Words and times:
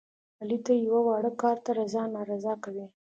علي 0.41 0.57
تل 0.65 0.77
یوه 0.87 1.01
واړه 1.07 1.31
کار 1.41 1.57
ته 1.65 1.71
رضا 1.79 2.03
نارضا 2.15 2.53
کوي. 2.63 2.85